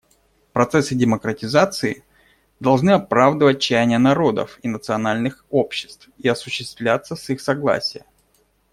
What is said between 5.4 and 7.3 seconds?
обществ и осуществляться с